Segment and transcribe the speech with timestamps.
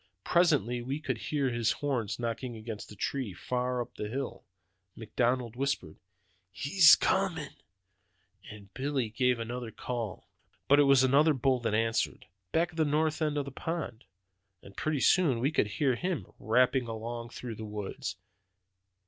[0.23, 4.43] Presently we could hear his horns knock against the trees, far up on the hill.
[4.95, 5.97] McDonald whispered,
[6.49, 7.57] 'He's comin','
[8.49, 10.27] and Billy gave another call.
[10.67, 14.05] "But it was another bull that answered, back of the north end of the pond,
[14.63, 18.15] and pretty soon we could hear him rapping along through the woods.